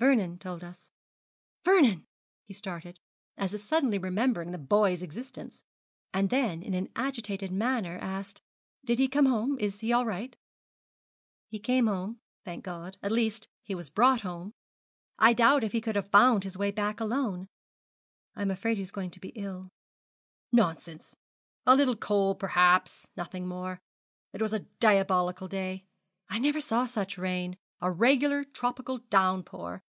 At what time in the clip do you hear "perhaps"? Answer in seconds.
22.38-23.08